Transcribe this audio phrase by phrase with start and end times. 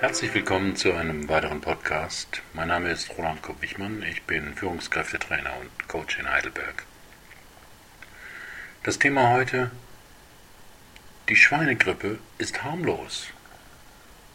[0.00, 2.40] Herzlich willkommen zu einem weiteren Podcast.
[2.54, 4.04] Mein Name ist Roland Kopp-Wichmann.
[4.04, 6.86] Ich bin Führungskräftetrainer und Coach in Heidelberg.
[8.84, 9.72] Das Thema heute:
[11.28, 13.26] Die Schweinegrippe ist harmlos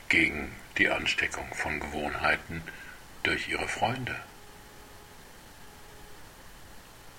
[0.09, 2.61] gegen die Ansteckung von Gewohnheiten
[3.23, 4.17] durch ihre Freunde.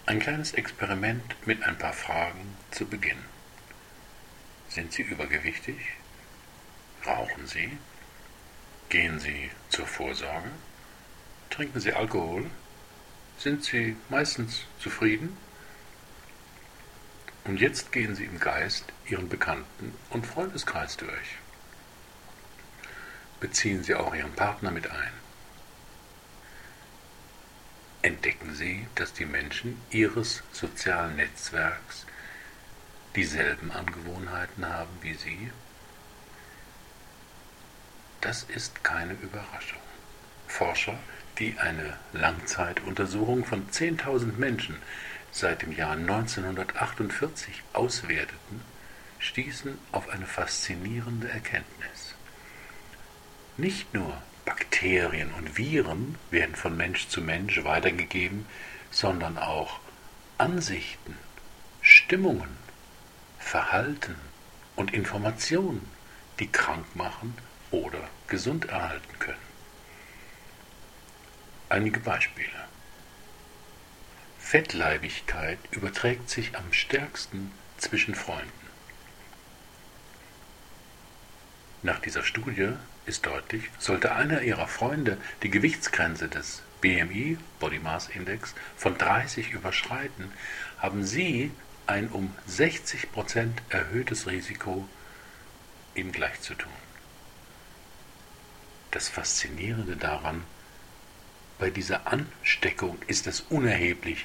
[0.04, 3.24] Ein kleines Experiment mit ein paar Fragen zu Beginn.
[4.68, 5.78] Sind Sie übergewichtig?
[7.06, 7.78] Rauchen Sie?
[8.94, 10.48] Gehen Sie zur Vorsorge?
[11.50, 12.48] Trinken Sie Alkohol?
[13.38, 15.36] Sind Sie meistens zufrieden?
[17.42, 21.38] Und jetzt gehen Sie im Geist Ihren Bekannten- und Freundeskreis durch.
[23.40, 25.12] Beziehen Sie auch Ihren Partner mit ein.
[28.02, 32.06] Entdecken Sie, dass die Menschen Ihres sozialen Netzwerks
[33.16, 35.50] dieselben Angewohnheiten haben wie Sie?
[38.24, 39.82] Das ist keine Überraschung.
[40.46, 40.98] Forscher,
[41.38, 44.76] die eine Langzeituntersuchung von 10.000 Menschen
[45.30, 48.62] seit dem Jahr 1948 auswerteten,
[49.18, 52.14] stießen auf eine faszinierende Erkenntnis.
[53.58, 58.46] Nicht nur Bakterien und Viren werden von Mensch zu Mensch weitergegeben,
[58.90, 59.80] sondern auch
[60.38, 61.18] Ansichten,
[61.82, 62.56] Stimmungen,
[63.38, 64.16] Verhalten
[64.76, 65.86] und Informationen,
[66.38, 67.36] die krank machen
[67.70, 69.38] oder gesund erhalten können.
[71.68, 72.48] Einige Beispiele.
[74.38, 78.52] Fettleibigkeit überträgt sich am stärksten zwischen Freunden.
[81.82, 82.70] Nach dieser Studie
[83.06, 89.50] ist deutlich, sollte einer ihrer Freunde die Gewichtsgrenze des BMI, Body Mass Index, von 30
[89.50, 90.32] überschreiten,
[90.78, 91.50] haben sie
[91.86, 94.88] ein um 60% erhöhtes Risiko,
[95.94, 96.83] ihm gleich zu tun.
[98.94, 100.44] Das Faszinierende daran,
[101.58, 104.24] bei dieser Ansteckung ist es unerheblich,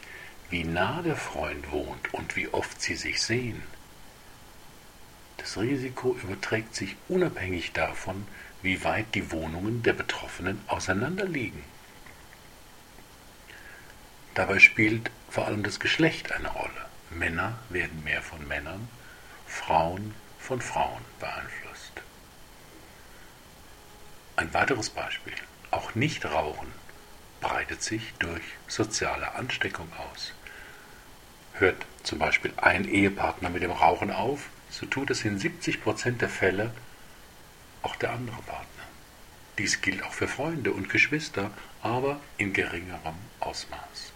[0.52, 3.64] wie nah der Freund wohnt und wie oft sie sich sehen.
[5.38, 8.28] Das Risiko überträgt sich unabhängig davon,
[8.62, 11.64] wie weit die Wohnungen der Betroffenen auseinanderliegen.
[14.36, 16.86] Dabei spielt vor allem das Geschlecht eine Rolle.
[17.10, 18.88] Männer werden mehr von Männern,
[19.48, 21.59] Frauen von Frauen beeinflusst.
[24.40, 25.34] Ein weiteres Beispiel.
[25.70, 26.70] Auch Nichtrauchen
[27.42, 30.32] breitet sich durch soziale Ansteckung aus.
[31.56, 36.22] Hört zum Beispiel ein Ehepartner mit dem Rauchen auf, so tut es in 70 Prozent
[36.22, 36.72] der Fälle
[37.82, 38.84] auch der andere Partner.
[39.58, 41.52] Dies gilt auch für Freunde und Geschwister,
[41.82, 44.14] aber in geringerem Ausmaß.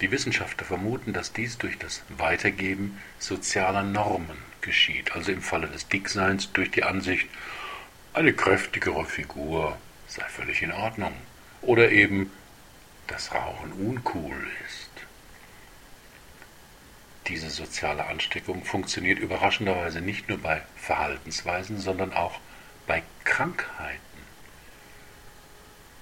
[0.00, 5.86] Die Wissenschaftler vermuten, dass dies durch das Weitergeben sozialer Normen geschieht, also im Falle des
[5.86, 7.28] Dickseins durch die Ansicht,
[8.12, 9.78] eine kräftigere Figur
[10.08, 11.14] sei völlig in Ordnung.
[11.62, 12.30] Oder eben,
[13.06, 14.90] dass Rauchen uncool ist.
[17.26, 22.40] Diese soziale Ansteckung funktioniert überraschenderweise nicht nur bei Verhaltensweisen, sondern auch
[22.86, 24.00] bei Krankheiten.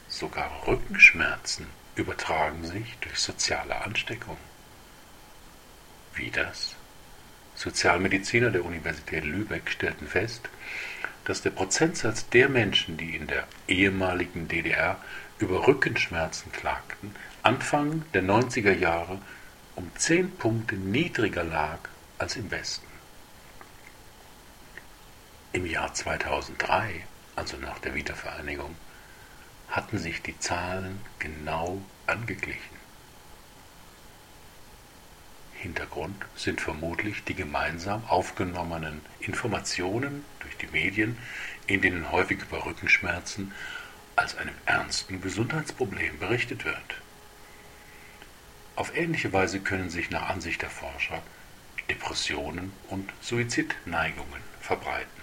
[0.08, 4.38] Sogar Rückenschmerzen übertragen sich durch soziale Ansteckung.
[6.14, 6.76] Wie das?
[7.56, 10.48] Sozialmediziner der Universität Lübeck stellten fest,
[11.28, 14.96] dass der Prozentsatz der Menschen, die in der ehemaligen DDR
[15.38, 19.20] über Rückenschmerzen klagten, Anfang der 90er Jahre
[19.76, 21.80] um 10 Punkte niedriger lag
[22.16, 22.86] als im Westen.
[25.52, 27.04] Im Jahr 2003,
[27.36, 28.74] also nach der Wiedervereinigung,
[29.68, 32.77] hatten sich die Zahlen genau angeglichen.
[35.58, 41.18] Hintergrund sind vermutlich die gemeinsam aufgenommenen Informationen durch die Medien,
[41.66, 43.52] in denen häufig über Rückenschmerzen
[44.14, 47.00] als einem ernsten Gesundheitsproblem berichtet wird.
[48.76, 51.22] Auf ähnliche Weise können sich nach Ansicht der Forscher
[51.90, 55.22] Depressionen und Suizidneigungen verbreiten.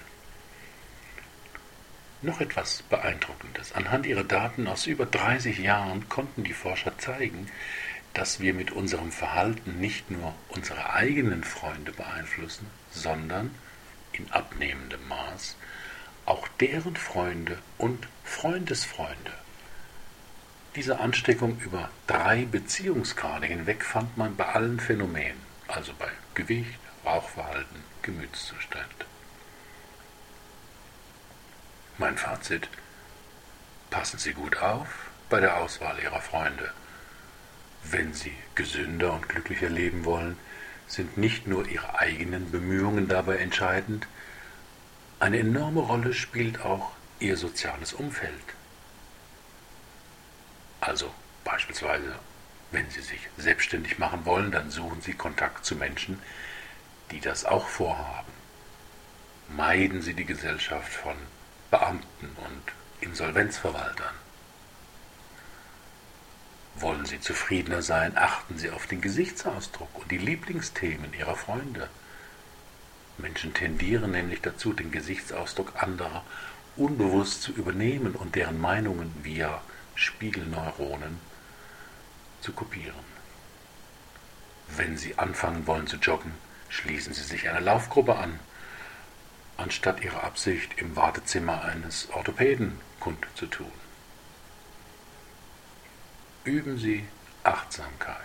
[2.21, 3.71] Noch etwas Beeindruckendes.
[3.73, 7.47] Anhand ihrer Daten aus über 30 Jahren konnten die Forscher zeigen,
[8.15, 13.53] dass wir mit unserem Verhalten nicht nur unsere eigenen Freunde beeinflussen, sondern
[14.13, 15.57] in abnehmendem Maß
[16.25, 19.33] auch deren Freunde und Freundesfreunde.
[20.75, 27.83] Diese Ansteckung über drei Beziehungsgrade hinweg fand man bei allen Phänomenen, also bei Gewicht, Rauchverhalten,
[28.01, 29.05] Gemütszustand.
[31.97, 32.69] Mein Fazit.
[33.89, 34.87] Passen Sie gut auf
[35.29, 36.71] bei der Auswahl Ihrer Freunde.
[37.91, 40.37] Wenn Sie gesünder und glücklicher leben wollen,
[40.87, 44.07] sind nicht nur Ihre eigenen Bemühungen dabei entscheidend,
[45.19, 48.33] eine enorme Rolle spielt auch Ihr soziales Umfeld.
[50.81, 52.15] Also beispielsweise,
[52.71, 56.19] wenn Sie sich selbstständig machen wollen, dann suchen Sie Kontakt zu Menschen,
[57.11, 58.33] die das auch vorhaben.
[59.49, 61.15] Meiden Sie die Gesellschaft von
[61.71, 62.63] Beamten und
[63.01, 64.24] Insolvenzverwaltern.
[66.77, 71.89] Wollen Sie zufriedener sein, achten Sie auf den Gesichtsausdruck und die Lieblingsthemen Ihrer Freunde.
[73.17, 76.23] Menschen tendieren nämlich dazu, den Gesichtsausdruck anderer
[76.75, 79.61] unbewusst zu übernehmen und deren Meinungen via
[79.95, 81.19] Spiegelneuronen
[82.41, 83.15] zu kopieren.
[84.75, 86.33] Wenn Sie anfangen wollen zu joggen,
[86.67, 88.39] schließen Sie sich einer Laufgruppe an,
[89.55, 93.84] anstatt Ihre Absicht im Wartezimmer eines Orthopäden kundzutun.
[96.45, 97.03] Üben Sie
[97.43, 98.19] Achtsamkeit.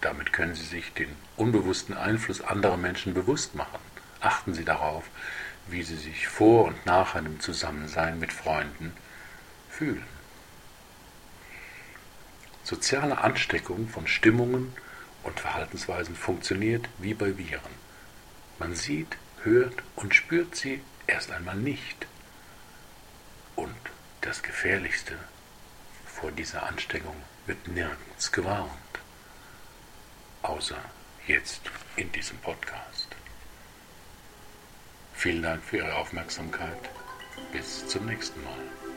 [0.00, 3.78] Damit können Sie sich den unbewussten Einfluss anderer Menschen bewusst machen.
[4.20, 5.04] Achten Sie darauf,
[5.68, 8.92] wie Sie sich vor und nach einem Zusammensein mit Freunden
[9.68, 10.02] fühlen.
[12.64, 14.72] Soziale Ansteckung von Stimmungen
[15.22, 17.60] und Verhaltensweisen funktioniert wie bei Viren.
[18.58, 22.08] Man sieht, hört und spürt sie erst einmal nicht.
[23.54, 23.76] Und
[24.22, 25.16] das Gefährlichste,
[26.20, 28.70] vor dieser Ansteckung wird nirgends gewarnt,
[30.42, 30.76] außer
[31.26, 31.62] jetzt
[31.96, 33.08] in diesem Podcast.
[35.14, 36.90] Vielen Dank für Ihre Aufmerksamkeit.
[37.52, 38.89] Bis zum nächsten Mal.